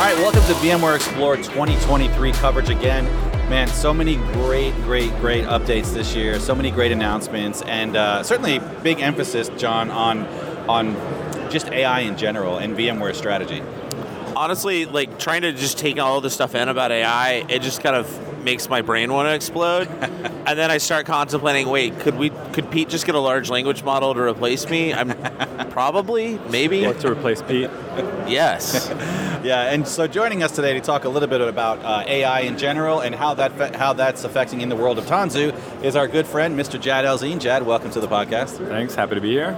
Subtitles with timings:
[0.00, 3.04] All right, welcome to VMware Explore 2023 coverage again.
[3.50, 6.40] Man, so many great, great, great updates this year.
[6.40, 10.26] So many great announcements, and uh, certainly big emphasis, John, on
[10.70, 10.94] on
[11.50, 13.62] just AI in general and VMware strategy.
[14.34, 17.94] Honestly, like trying to just take all the stuff in about AI, it just kind
[17.94, 19.86] of makes my brain want to explode.
[20.50, 23.84] and then I start contemplating, wait, could we could Pete just get a large language
[23.84, 24.92] model to replace me?
[24.92, 25.10] I'm
[25.70, 26.84] probably, maybe.
[26.84, 27.70] Or to replace Pete.
[28.26, 28.92] Yes.
[29.40, 32.58] Yeah, and so joining us today to talk a little bit about uh, AI in
[32.58, 36.06] general and how that fe- how that's affecting in the world of Tanzu is our
[36.06, 36.78] good friend, Mr.
[36.78, 37.40] Jad El-Zein.
[37.40, 38.58] Jad, welcome to the podcast.
[38.68, 39.56] Thanks, happy to be here.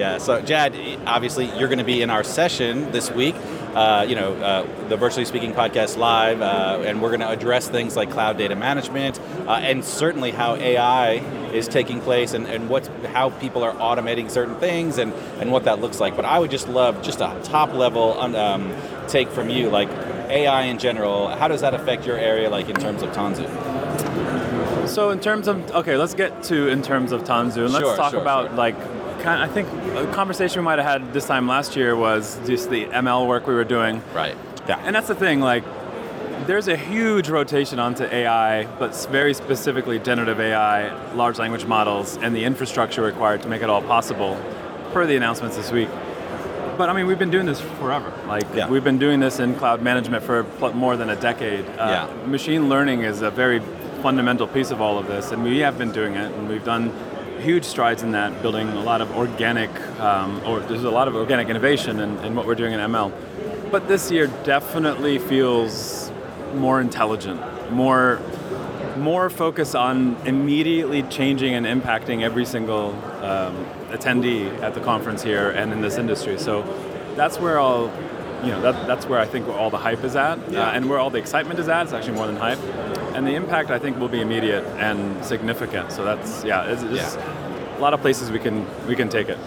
[0.00, 3.34] Yeah, so Jad, obviously you're going to be in our session this week.
[3.74, 7.68] Uh, you know, uh, the Virtually Speaking podcast live, uh, and we're going to address
[7.68, 11.16] things like cloud data management, uh, and certainly how AI
[11.52, 15.64] is taking place, and, and what how people are automating certain things, and, and what
[15.64, 16.16] that looks like.
[16.16, 18.74] But I would just love just a top level um,
[19.06, 19.90] take from you, like
[20.30, 21.28] AI in general.
[21.28, 23.46] How does that affect your area, like in terms of Tanzu?
[24.88, 27.96] So in terms of okay, let's get to in terms of Tanzu, and let's Sure,
[27.96, 28.56] talk sure, about sure.
[28.56, 28.76] like
[29.22, 29.42] kind.
[29.42, 32.86] I think a conversation we might have had this time last year was just the
[32.86, 34.36] ML work we were doing, Right.
[34.68, 34.78] Yeah.
[34.84, 35.40] And that's the thing.
[35.40, 35.64] Like,
[36.46, 42.34] there's a huge rotation onto AI, but very specifically generative AI, large language models, and
[42.34, 44.38] the infrastructure required to make it all possible,
[44.92, 45.88] per the announcements this week.
[46.78, 48.12] But I mean, we've been doing this forever.
[48.26, 48.68] Like, Yeah.
[48.68, 51.64] we've been doing this in cloud management for pl- more than a decade.
[51.78, 52.26] Uh, Yeah.
[52.26, 53.60] Machine learning is a very
[54.02, 56.90] fundamental piece of all of this, and we have been doing it, and we've done
[57.40, 61.14] huge strides in that, building a lot of organic, um, or there's a lot of
[61.16, 63.12] organic innovation in, in what we're doing in ML.
[63.70, 66.10] But this year definitely feels
[66.54, 67.40] more intelligent,
[67.72, 68.20] more
[68.96, 72.90] more focus on immediately changing and impacting every single
[73.22, 73.54] um,
[73.90, 76.38] attendee at the conference here and in this industry.
[76.38, 76.62] So
[77.14, 77.84] that's where all,
[78.42, 80.66] you know, that, that's where I think all the hype is at, Yeah.
[80.68, 81.84] uh, and where all the excitement is at.
[81.84, 82.58] It's actually more than hype,
[83.14, 85.92] and the impact I think will be immediate and significant.
[85.92, 87.20] So that's yeah, it's, it's a
[87.80, 89.38] lot of places we can we can take it.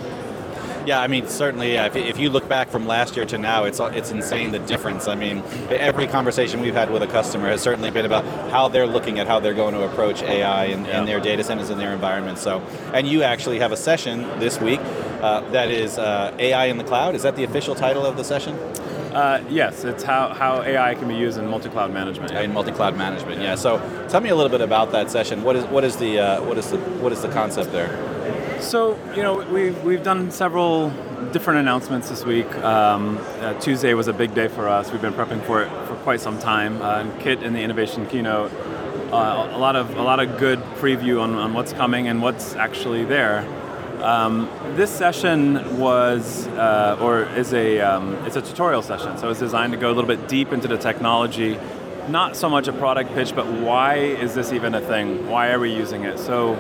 [0.86, 3.64] Yeah, I mean, certainly, yeah, if, if you look back from last year to now,
[3.64, 5.08] it's it's insane the difference.
[5.08, 8.86] I mean, every conversation we've had with a customer has certainly been about how they're
[8.86, 11.06] looking at how they're going to approach AI in, in Yeah.
[11.06, 12.42] their data centers and their environments.
[12.42, 12.60] So,
[12.94, 14.82] and you actually have a session this week
[15.22, 17.16] uh, that is uh, AI in the cloud.
[17.16, 18.58] Is that the official title of the session?
[19.14, 22.32] Uh, yes, it's how, how AI can be used in multi-cloud management.
[22.32, 23.42] In multi-cloud management.
[23.42, 23.56] Yeah.
[23.56, 23.78] So,
[24.10, 25.44] tell me a little bit about that session.
[25.44, 28.14] What is what is the uh, what is the what is the concept there?
[28.64, 30.90] So, you know, we've, we've done several
[31.32, 32.50] different announcements this week.
[32.60, 34.90] Um, uh, Tuesday was a big day for us.
[34.90, 36.82] We've been prepping for it for quite some time.
[36.82, 38.52] Uh, and Kit in the innovation keynote,
[39.12, 42.56] uh, a lot of a lot of good preview on, on what's coming and what's
[42.56, 43.46] actually there.
[44.04, 49.18] Um, this session was, uh, or is a, um, it's a tutorial session.
[49.18, 51.58] So it's designed to go a little bit deep into the technology,
[52.10, 55.30] not so much a product pitch, but why is this even a thing?
[55.30, 56.20] Why are we using it?
[56.20, 56.56] So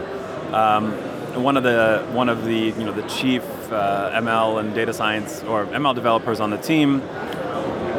[0.54, 0.94] um,
[1.44, 3.44] one of the one of the you know the chief
[3.74, 7.02] uh, ML and data science or ML developers on the team,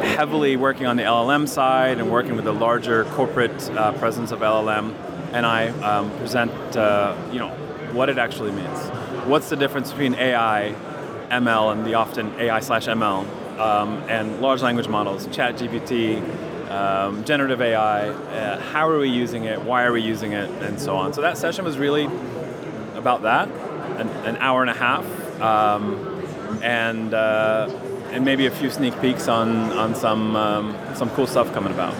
[0.01, 4.39] heavily working on the LLM side and working with the larger corporate uh, presence of
[4.39, 4.95] LLM,
[5.33, 7.49] and I um, present uh, you know
[7.93, 8.89] what it actually means.
[9.25, 10.75] What's the difference between AI,
[11.31, 16.21] ML, and the often AI slash ML, um, and large language models, Chat GPT,
[16.69, 20.79] um, generative AI, uh, how are we using it, why are we using it, and
[20.79, 21.11] so on.
[21.13, 22.05] So that session was really
[22.93, 23.49] about that,
[23.97, 25.05] an, an hour and a half,
[25.41, 26.23] um,
[26.61, 27.67] and uh,
[28.11, 31.95] and maybe a few sneak peeks on on some um, some cool stuff coming about.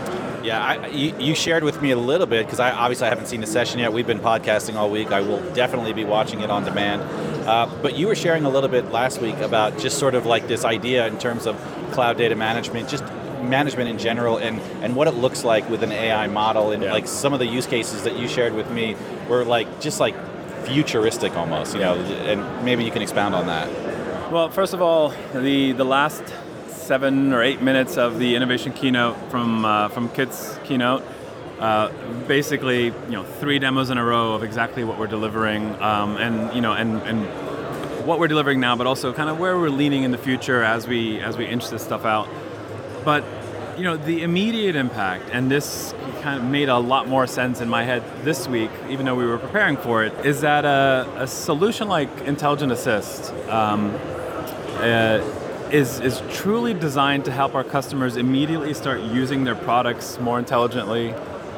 [0.45, 3.25] Yeah, I, you, you shared with me a little bit because I obviously I haven't
[3.27, 3.91] seen the session yet.
[3.91, 5.11] We've been podcasting all week.
[5.11, 7.01] I will definitely be watching it on demand.
[7.47, 10.47] Uh, but you were sharing a little bit last week about just sort of like
[10.47, 11.55] this idea in terms of
[11.93, 13.03] cloud data management, just
[13.41, 16.93] management in general, and and what it looks like with an AI model, and Yeah.
[16.93, 18.95] like some of the use cases that you shared with me
[19.27, 20.15] were like just like
[20.65, 21.95] futuristic almost, you know.
[21.95, 23.67] And maybe you can expound on that.
[24.31, 26.23] Well, first of all, the the last
[26.85, 31.03] seven or eight minutes of the innovation keynote from uh, from Kit's keynote,
[31.59, 31.89] uh,
[32.27, 36.53] basically, you know, three demos in a row of exactly what we're delivering, um, and
[36.53, 37.25] you know, and and
[38.05, 40.87] what we're delivering now, but also kind of where we're leaning in the future as
[40.87, 42.29] we as we inch this stuff out.
[43.03, 43.23] But
[43.77, 47.67] you know, the immediate impact, and this kind of made a lot more sense in
[47.67, 51.27] my head this week, even though we were preparing for it, is that a, a
[51.27, 53.93] solution like Intelligent Assist um,
[54.77, 55.19] uh,
[55.75, 61.13] is is truly designed to help our customers immediately start using their products more intelligently,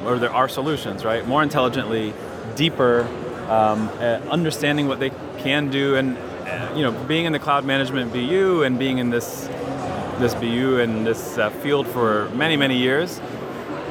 [0.05, 1.27] or their our solutions, right?
[1.27, 2.13] More intelligently,
[2.55, 3.01] deeper,
[3.47, 7.63] um, uh, understanding what they can do, and uh, you know, being in the cloud
[7.63, 9.47] management BU and being in this
[10.17, 13.21] this BU and this uh, field for many, many years.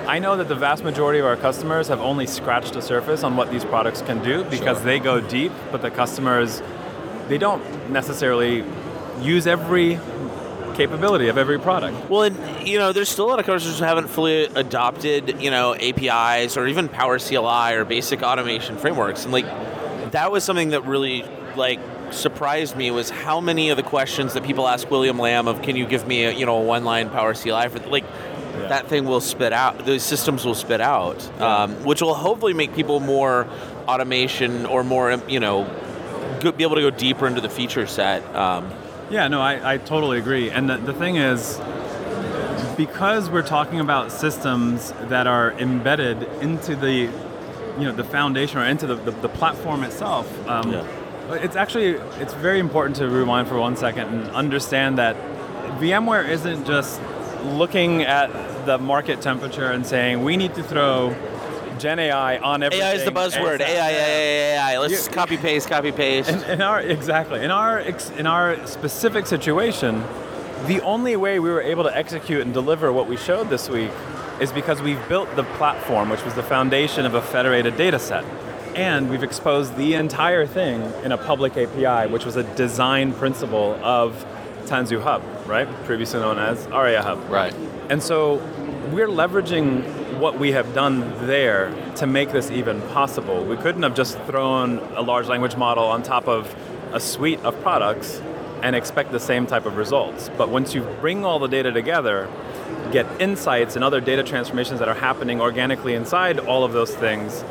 [0.09, 3.37] I know that the vast majority of our customers have only scratched the surface on
[3.37, 4.87] what these products can do because Sure.
[4.87, 6.63] they go deep, but the customers,
[7.29, 8.65] they don't necessarily
[9.21, 9.99] use every
[10.77, 12.11] capability of every product.
[12.11, 15.51] Well, and you know, there's still a lot of customers who haven't fully adopted, you
[15.51, 19.47] know, APIs or even Power CLI or basic automation frameworks, and like
[20.13, 21.25] that was something that really
[21.57, 21.81] like
[22.11, 25.77] surprised me was how many of the questions that people ask William Lam of, "Can
[25.77, 28.05] you give me a you know a one-line Power CLI for like."
[28.57, 29.85] That thing will spit out.
[29.85, 33.47] Those systems will spit out, um, which will hopefully make people more
[33.87, 35.71] automation or more, you know,
[36.41, 38.25] be able to go deeper into the feature set.
[38.35, 38.73] Um,
[39.11, 40.51] Yeah, no, I, I totally agree.
[40.51, 41.61] And the, the thing is,
[42.77, 46.93] because we're talking about systems that are embedded into the,
[47.79, 50.85] you know, the foundation or into the, the, the platform itself, um, Yeah.
[51.35, 55.17] it's actually it's very important to rewind for one second and understand that
[55.81, 57.01] VMware isn't just
[57.45, 58.29] looking at
[58.67, 61.15] the market temperature and saying we need to throw
[61.79, 62.87] Gen AI on everything.
[62.87, 63.59] AI is the buzzword.
[63.59, 63.69] ASAP.
[63.69, 64.79] AI, AI, AI.
[64.79, 66.31] Let's copy paste, copy paste.
[66.31, 70.03] In, in our exactly in our in our specific situation,
[70.67, 73.91] the only way we were able to execute and deliver what we showed this week
[74.41, 78.25] is because we've built the platform, which was the foundation of a federated data set.
[78.75, 83.79] And we've exposed the entire thing in a public API, which was a design principle
[83.83, 84.27] of
[84.67, 85.67] Tanzu Hub, right?
[85.85, 87.19] Previously known as ARIA Hub.
[87.31, 87.55] Right.
[87.89, 88.35] And so
[88.93, 93.45] we're leveraging what we have done there to make this even possible.
[93.45, 96.55] We couldn't have just thrown a large language model on top of
[96.93, 98.21] a suite of products
[98.63, 100.31] and expect the same type of results.
[100.37, 102.29] But once you bring all the data together,
[102.91, 107.45] get insights and other data transformations that are happening organically inside all of those things,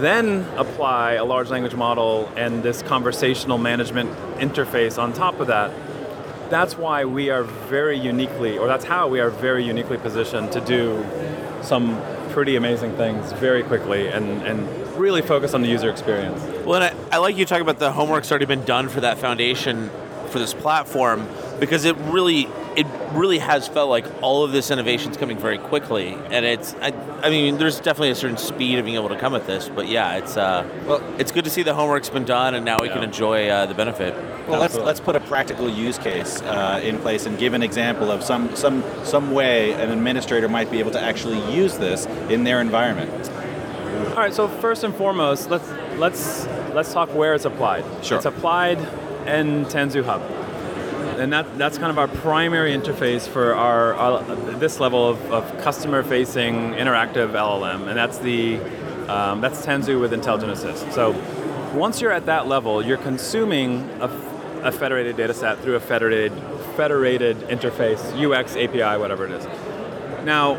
[0.00, 5.72] then apply a large language model and this conversational management interface on top of that,
[6.50, 10.60] that's why we are very uniquely, or that's how we are very uniquely positioned to
[10.60, 11.04] do
[11.62, 12.00] some
[12.30, 16.40] pretty amazing things very quickly and, and really focus on the user experience.
[16.64, 19.18] Well, and I, I like you talking about the homework's already been done for that
[19.18, 19.90] foundation
[20.28, 21.26] for this platform
[21.60, 22.48] because it really
[22.78, 26.74] it really has felt like all of this innovation is coming very quickly, and it's
[26.74, 26.92] I,
[27.24, 29.88] I mean there's definitely a certain speed of being able to come at this, but
[29.88, 32.88] yeah, it's uh Well- it's good to see the homework's been done, and now we
[32.88, 34.14] can enjoy uh, the benefit.
[34.46, 38.12] Well, let's let's put a practical use case uh, in place and give an example
[38.12, 42.44] of some some some way an administrator might be able to actually use this in
[42.44, 43.28] their environment.
[44.10, 47.84] All right, so first and foremost, let's let's let's talk where it's applied.
[48.04, 48.18] Sure.
[48.18, 48.78] It's applied
[49.26, 50.22] in Tanzu Hub.
[51.18, 54.22] And that, that's kind of our primary interface for our, our
[54.56, 58.58] this level of, of customer-facing interactive LLM, and that's the
[59.08, 60.92] um, that's Tanzu with Intelligent Assist.
[60.92, 61.10] So
[61.74, 66.32] once you're at that level, you're consuming a federated data set through a federated
[66.76, 69.44] federated interface, UX, API, whatever it is.
[70.24, 70.54] Now,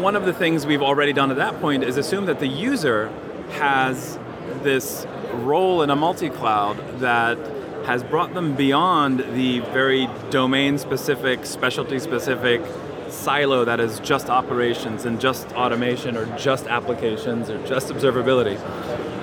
[0.00, 3.08] one of the things we've already done at that point is assume that the user
[3.50, 4.18] has
[4.62, 7.38] this role in a multi-cloud that
[7.86, 12.62] has brought them beyond the very domain-specific, specialty-specific
[13.08, 18.58] silo that is just operations and just automation or just applications or just observability.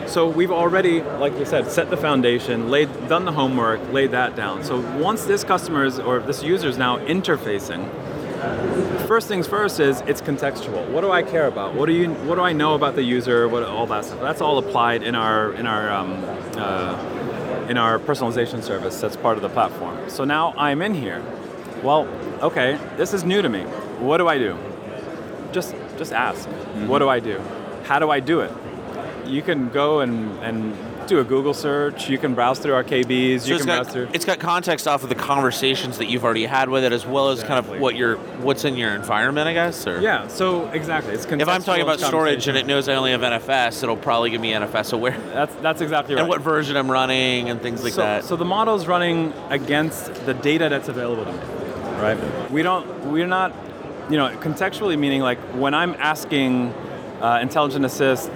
[0.08, 4.36] So we've already, like you said, set the foundation, laid, done the homework, laid that
[4.36, 4.64] down.
[4.64, 7.90] So once this customer is, or this user is now interfacing,
[9.08, 10.88] first things first is it's contextual.
[10.90, 11.76] What do I care about?
[11.76, 12.10] What do you?
[12.26, 13.48] What do I know about the user?
[13.48, 14.20] What all that stuff?
[14.20, 16.24] That's all applied in our in our um,
[16.58, 17.11] uh,
[17.72, 19.00] in our personalization service.
[19.00, 20.10] That's part of the platform.
[20.10, 21.24] So now I'm in here.
[21.82, 22.06] Well,
[22.42, 23.62] okay, this is new to me.
[24.08, 24.58] What do I do?
[25.54, 26.50] Just just ask.
[26.50, 26.98] What mm-hmm.
[27.00, 27.40] do I do?
[27.84, 28.52] How do I do it?
[29.26, 30.76] You can go and and
[31.12, 32.10] do a Google search.
[32.10, 33.42] You can browse through our KBs.
[33.42, 34.10] So you can got, browse through.
[34.14, 37.30] it's got context off of the conversations that you've already had with it, as well
[37.30, 39.86] as kind of what your what's in your environment, I guess.
[39.86, 40.28] Or Yeah.
[40.30, 43.84] So exactly, it's If I'm talking about storage and it knows I only have NFS,
[43.84, 46.22] it'll probably give me NFS aware That's that's exactly right.
[46.22, 48.24] and what version I'm running and things like so, that.
[48.24, 51.40] So the model's running against the data that's available to me,
[52.02, 52.52] right?
[52.52, 53.54] We don't, we're not,
[54.10, 56.74] you know, contextually meaning like when I'm asking
[57.22, 58.30] uh, Intelligent Assist,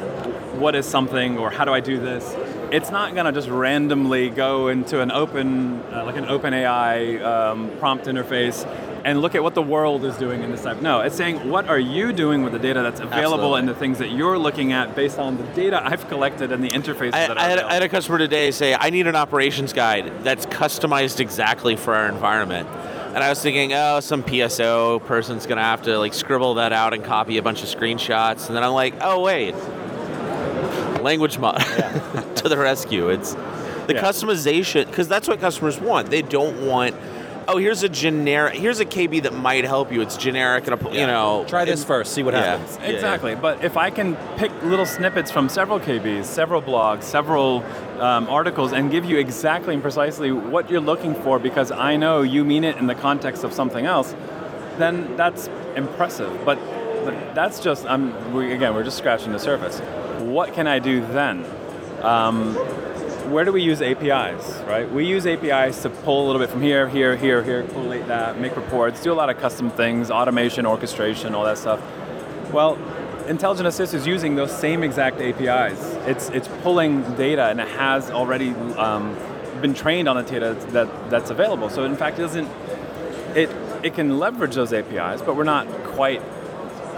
[0.55, 2.36] what is something or how do I do this?
[2.72, 7.69] It's not gonna just randomly go into an open, uh, like an open AI um,
[7.79, 8.65] prompt interface
[9.05, 10.81] and look at what the world is doing in this type.
[10.81, 13.60] No, it's saying what are you doing with the data that's available Absolutely.
[13.60, 16.69] and the things that you're looking at based on the data I've collected and the
[16.69, 17.60] interfaces I, that I, had.
[17.60, 21.93] I had a customer today say, I need an operations guide that's customized exactly for
[21.93, 22.67] our environment.
[22.67, 26.95] And I was thinking, oh, some PSO person's gonna have to like scribble that out
[26.95, 28.48] and copy a bunch of screenshots.
[28.48, 29.53] And then I'm like, oh wait,
[31.03, 31.62] language mod
[32.45, 33.09] to the rescue.
[33.09, 33.33] It's
[33.87, 34.01] the Yeah.
[34.01, 36.09] customization because that's what customers want.
[36.09, 36.95] They don't want
[37.47, 40.01] oh, here's a generic, here's a KB that might help you.
[40.01, 42.41] It's generic, and a, you know, Try this and- first, see what Yeah.
[42.57, 42.79] happens.
[42.81, 42.95] Yeah, yeah.
[42.95, 43.35] Exactly.
[43.35, 47.63] But if I can pick little snippets from several KBs, several blogs, several
[47.99, 52.23] um, articles, and give you exactly and precisely what you're looking for because I know
[52.23, 54.15] you mean it in the context of something else,
[54.79, 56.31] then that's impressive.
[56.45, 56.57] But,
[57.03, 59.79] but that's just, I'm, we, again, we're just scratching the surface.
[60.19, 61.45] What can I do then?
[62.05, 62.53] Um,
[63.31, 64.89] where do we use APIs, right?
[64.91, 68.39] We use APIs to pull a little bit from here, here, here, here, collate that,
[68.39, 71.81] make reports, do a lot of custom things, automation, orchestration, all that stuff.
[72.53, 72.77] Well,
[73.27, 75.79] Intelligent Assist is using those same exact APIs.
[76.05, 79.17] It's it's pulling data and it has already um,
[79.59, 81.71] been trained on the data that that's available.
[81.71, 82.47] So in fact, it doesn't
[83.35, 83.50] it
[83.81, 86.21] it can leverage those APIs, but we're not quite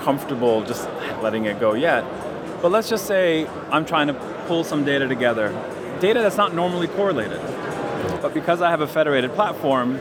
[0.01, 0.89] comfortable just
[1.21, 2.03] letting it go yet.
[2.61, 5.49] But let's just say I'm trying to pull some data together,
[5.99, 7.41] data that's not normally correlated.
[8.21, 9.99] But because I have a federated platform,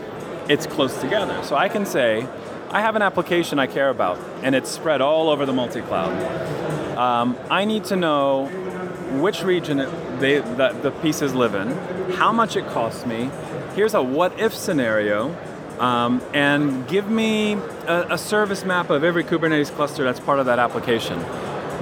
[0.49, 1.43] it's close together.
[1.43, 2.27] So I can say,
[2.71, 6.97] I have an application I care about, and it's spread all over the multi-cloud.
[6.97, 8.47] Um, I need to know
[9.21, 9.79] which region
[10.19, 11.71] they, that the pieces live in,
[12.15, 13.31] how much it costs me.
[13.75, 15.37] Here's a what-if scenario,
[15.79, 17.55] um, and give me
[17.87, 21.19] a, a service map of every Kubernetes cluster that's part of that application.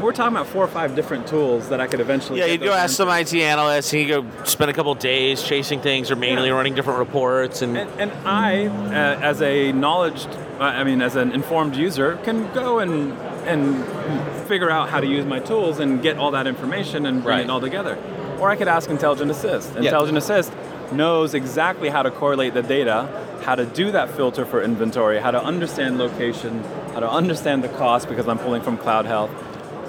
[0.00, 2.38] We're talking about four or five different tools that I could eventually.
[2.40, 5.80] Yeah, you'd go ask some IT analysts, and you go spend a couple days chasing
[5.80, 6.54] things or manually Yeah.
[6.56, 10.26] running different reports, and, And, and I, uh, as a knowledge,
[10.60, 13.12] I mean, as an informed user, can go and
[13.46, 13.84] and
[14.48, 17.44] figure out how to use my tools and get all that information and bring Right.
[17.44, 17.98] it all together.
[18.40, 19.76] Or I could ask Intelligent Assist.
[19.76, 20.50] Intelligent Assist
[20.92, 23.06] knows exactly how to correlate the data,
[23.42, 27.68] how to do that filter for inventory, how to understand location, how to understand the
[27.68, 29.28] cost because I'm pulling from Cloud Health.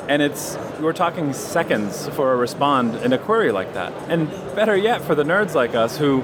[0.07, 3.93] And it's we're talking seconds for a respond in a query like that.
[4.09, 6.23] And better yet, for the nerds like us who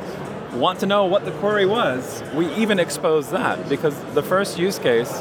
[0.53, 4.77] want to know what the query was, we even expose that because the first use
[4.77, 5.11] case,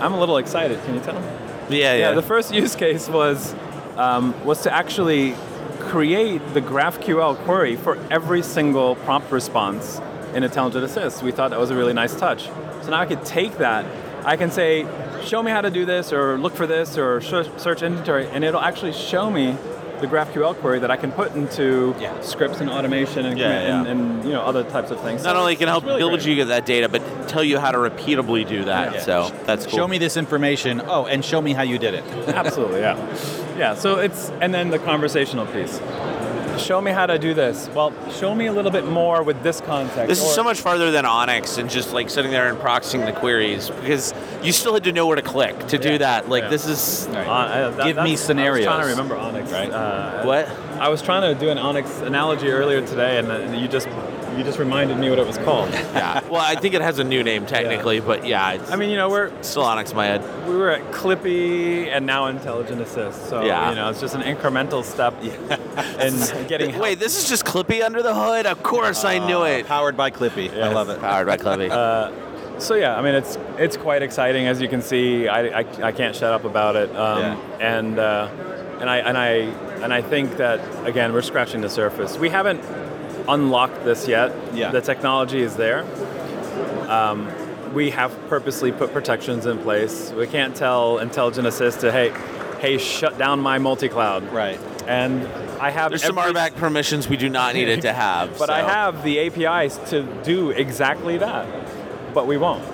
[0.00, 0.82] I'm a little excited.
[0.84, 1.20] Can you tell?
[1.20, 1.26] Me?
[1.70, 1.96] Yeah, yeah.
[1.96, 3.54] Yeah, the first use case was
[3.96, 5.34] um, was to actually
[5.80, 10.00] create the GraphQL query for every single prompt response
[10.34, 11.22] in Intelligent Assist.
[11.22, 12.44] We thought that was a really nice touch.
[12.82, 13.84] So now I could take that,
[14.24, 14.82] I can say,
[15.28, 18.60] show me how to do this, or look for this, or search inventory, and it'll
[18.60, 19.56] actually show me
[20.00, 22.20] the GraphQL query that I can put into Yeah.
[22.20, 23.78] scripts and automation and, Yeah, yeah.
[23.80, 25.24] and, and, you know other types of things.
[25.24, 26.36] Not So only can it's help really build great.
[26.36, 28.94] you that data, but tell you how to repeatably do that.
[28.94, 29.00] Yeah.
[29.00, 29.76] So that's cool.
[29.76, 30.80] Show me this information.
[30.86, 32.04] Oh, and show me how you did it.
[32.28, 32.96] Absolutely, yeah.
[33.58, 35.80] Yeah, so it's, and then the conversational piece.
[36.58, 37.68] Show me how to do this.
[37.74, 40.08] Well, show me a little bit more with this context.
[40.08, 43.06] This is or- so much farther than Onyx and just like sitting there and proxying
[43.06, 44.12] the queries because
[44.42, 45.98] you still had to know where to click to do Yeah.
[45.98, 46.28] that.
[46.28, 46.48] Like Yeah.
[46.50, 47.26] this is Right.
[47.26, 48.66] Uh, uh, that- Give me scenarios.
[48.66, 49.52] I was trying to remember Onyx.
[49.52, 49.72] Right.
[49.72, 50.48] Uh, what?
[50.80, 53.88] I was trying to do an Onyx analogy earlier today, and uh, you just
[54.38, 55.70] you just reminded me what it was called.
[55.98, 56.20] Yeah.
[56.28, 58.96] Well, I think it has a new name technically, but yeah, it's I mean, you
[58.96, 60.22] know, we're still in my head.
[60.48, 63.70] we were at Clippy and now Intelligent Assist, so Yeah.
[63.70, 66.70] you know, it's just an incremental step in getting.
[66.70, 66.82] help.
[66.82, 68.46] Wait, this is just Clippy under the hood.
[68.46, 69.66] Of course, I knew it.
[69.66, 70.52] Powered by Clippy.
[70.56, 71.00] I love it.
[71.00, 71.68] Powered by Clippy.
[72.58, 75.28] So yeah, I mean it's it's quite exciting as you can see.
[75.28, 76.90] I, I, I can't shut up about it.
[76.96, 77.36] Um, Yeah.
[77.60, 78.28] And uh,
[78.80, 79.28] and I and I
[79.84, 82.18] and I think that again we're scratching the surface.
[82.18, 82.60] We haven't
[83.28, 84.34] unlocked this yet.
[84.54, 84.70] Yeah.
[84.70, 85.84] The technology is there.
[86.90, 87.28] Um,
[87.74, 90.10] we have purposely put protections in place.
[90.12, 92.10] We can't tell Intelligent Assist to hey,
[92.60, 94.32] hey, shut down my multi-cloud.
[94.32, 94.58] Right.
[94.86, 95.26] And
[95.60, 98.38] I have There's some every- RBAC permissions we do not need it to have.
[98.38, 101.46] but I have the APIs to do exactly that.
[102.14, 102.64] But we won't.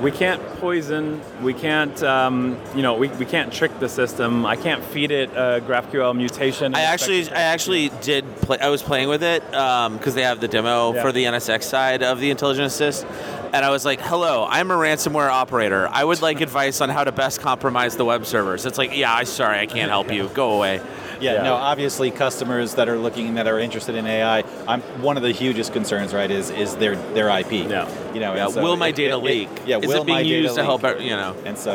[0.00, 1.20] We can't poison.
[1.42, 4.46] We can't, um, you know, we, we can't trick the system.
[4.46, 6.74] I can't feed it a GraphQL mutation.
[6.76, 8.24] I actually, I actually did.
[8.36, 11.02] Play, I was playing with it because they have the demo Yeah.
[11.02, 13.06] for the NSX side of the Intelligent Assist,
[13.52, 15.88] and I was like, "Hello, I'm a ransomware operator.
[15.90, 19.12] I would like advice on how to best compromise the web servers." It's like, "Yeah,
[19.12, 20.28] I'm sorry, I can't help you.
[20.28, 20.80] Go away."
[21.20, 21.42] Yeah, Yeah.
[21.42, 25.32] no, obviously customers that are looking that are interested in AI, I'm one of the
[25.32, 27.52] hugest concerns, right, is is their their IP.
[27.68, 27.88] Yeah.
[28.14, 29.48] You know, Yeah, so will my data it- leak?
[29.66, 30.82] Yeah, Is will it being my data used to help?
[30.82, 31.00] leak?
[31.00, 31.34] You know.
[31.44, 31.72] And so,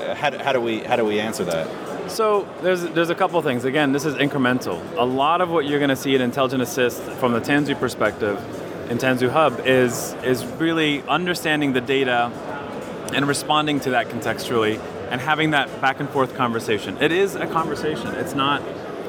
[0.00, 1.66] uh, how, do, how do we how do we answer that?
[2.08, 3.64] So there's there's a couple of things.
[3.64, 4.80] Again, this is incremental.
[4.96, 8.38] A lot of what you're going to see in Intelligent Assist from the Tanzu perspective
[8.90, 12.30] in Tanzu Hub is is really understanding the data
[13.12, 16.96] and responding to that contextually and having that back and forth conversation.
[17.00, 18.08] It is a conversation.
[18.14, 18.60] It's not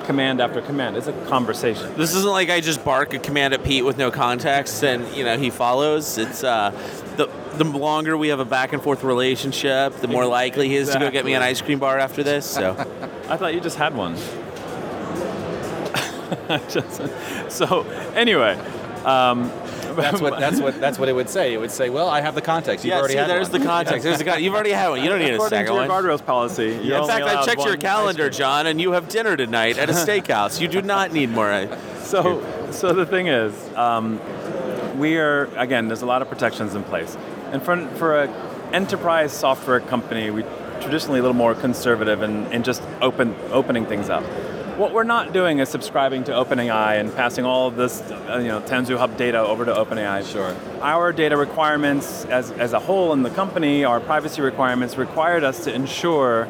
[0.08, 0.98] command after command.
[0.98, 1.94] It's a conversation.
[1.96, 5.24] This isn't like I just bark a command at Pete with no context and you
[5.24, 6.18] know he follows.
[6.18, 6.72] It's uh,
[7.18, 10.90] the the longer we have a back and forth relationship, the more likely he is
[10.90, 12.46] to go get me an ice cream bar after this.
[12.46, 12.72] So
[13.30, 14.16] I thought you just had one.
[16.70, 17.02] Just-
[17.50, 17.84] so
[18.16, 18.58] anyway,
[19.06, 19.52] um,
[20.02, 21.54] that's what that's what that's what it would say.
[21.54, 22.86] It would say, "Well, I have the context.
[22.86, 24.04] You've yeah, already see, had there's one." the context.
[24.04, 25.02] There's the con- You've already had one.
[25.04, 26.04] You don't need a According second to your one.
[26.04, 26.64] guardrails policy.
[26.84, 28.38] you're In only fact, I allowed checked your one ice calendar, cream.
[28.38, 30.62] John, and you have dinner tonight at a steakhouse.
[30.62, 31.52] You do not need more.
[31.52, 31.70] ice.
[32.04, 34.20] So, so the thing is, um,
[34.98, 35.88] we are again.
[35.88, 37.18] There's a lot of protections in place,
[37.52, 38.28] and for for a
[38.74, 40.44] enterprise software company, we
[40.82, 44.24] traditionally a little more conservative and in, in just open opening things up.
[44.78, 48.48] What we're not doing is subscribing to OpenAI and passing all of this, uh, you
[48.50, 50.32] know, Tanzu Hub data over to OpenAI.
[50.32, 50.56] Sure.
[50.84, 55.64] Our data requirements, as, as a whole in the company, our privacy requirements required us
[55.64, 56.48] to ensure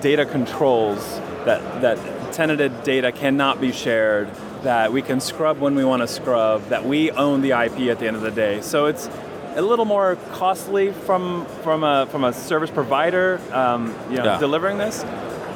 [0.00, 1.98] data controls that that
[2.32, 4.30] tenanted data cannot be shared,
[4.62, 7.98] that we can scrub when we want to scrub, that we own the IP at
[7.98, 8.62] the end of the day.
[8.62, 9.10] So it's
[9.54, 14.38] a little more costly from from a from a service provider, um, you know, Yeah.
[14.38, 15.04] delivering this.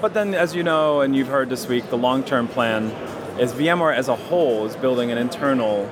[0.01, 2.87] But then, as you know, and you've heard this week, the long-term plan
[3.39, 5.91] is VMware as a whole is building an internal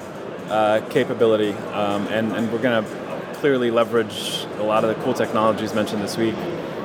[0.48, 5.12] uh, capability, um, and, and we're going to clearly leverage a lot of the cool
[5.12, 6.34] technologies mentioned this week,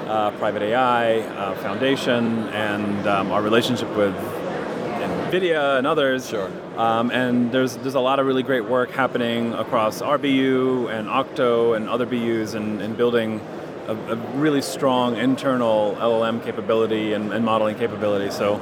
[0.07, 6.27] uh, private AI, uh, Foundation, and um, our relationship with NVIDIA and others.
[6.27, 6.51] Sure.
[6.75, 11.71] Um, and there's there's a lot of really great work happening across RBU and Octo
[11.71, 13.39] and other BUs and, in building
[13.87, 18.31] a, a really strong internal LLM capability and, and modeling capability.
[18.31, 18.55] So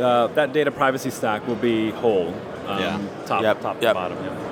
[0.00, 2.28] uh, that data privacy stack will be whole,
[2.66, 3.00] um, Yeah.
[3.26, 3.90] top Yep, top yep.
[3.90, 4.18] to bottom.
[4.24, 4.50] Yeah.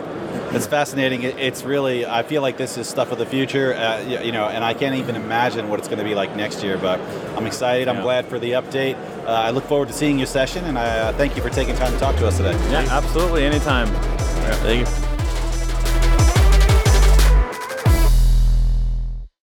[0.54, 1.22] It's fascinating.
[1.22, 4.62] It's really, I feel like this is stuff of the future, uh, you know, and
[4.64, 6.76] I can't even imagine what it's going to be like next year.
[6.78, 7.00] But
[7.36, 7.88] I'm excited.
[7.88, 8.02] I'm Yeah.
[8.02, 8.96] glad for the update.
[9.26, 11.74] Uh, I look forward to seeing your session, and I uh, thank you for taking
[11.76, 12.52] time to talk to us today.
[12.70, 13.44] Yeah, absolutely.
[13.44, 13.88] Anytime.
[14.62, 15.01] Thank you.